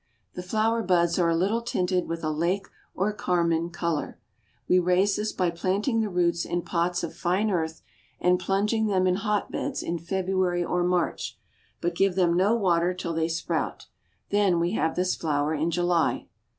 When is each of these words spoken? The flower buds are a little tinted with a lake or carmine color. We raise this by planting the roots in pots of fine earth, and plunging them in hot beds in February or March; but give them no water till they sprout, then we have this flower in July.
The 0.33 0.41
flower 0.41 0.81
buds 0.81 1.19
are 1.19 1.29
a 1.29 1.35
little 1.35 1.61
tinted 1.61 2.07
with 2.07 2.23
a 2.23 2.31
lake 2.31 2.67
or 2.95 3.13
carmine 3.13 3.69
color. 3.69 4.17
We 4.67 4.79
raise 4.79 5.15
this 5.17 5.31
by 5.31 5.51
planting 5.51 6.01
the 6.01 6.09
roots 6.09 6.43
in 6.43 6.63
pots 6.63 7.03
of 7.03 7.15
fine 7.15 7.51
earth, 7.51 7.83
and 8.19 8.39
plunging 8.39 8.87
them 8.87 9.05
in 9.05 9.17
hot 9.17 9.51
beds 9.51 9.83
in 9.83 9.99
February 9.99 10.63
or 10.65 10.83
March; 10.83 11.37
but 11.81 11.93
give 11.93 12.15
them 12.15 12.33
no 12.35 12.55
water 12.55 12.95
till 12.95 13.13
they 13.13 13.27
sprout, 13.29 13.85
then 14.31 14.59
we 14.59 14.71
have 14.71 14.95
this 14.95 15.15
flower 15.15 15.53
in 15.53 15.69
July. 15.69 16.25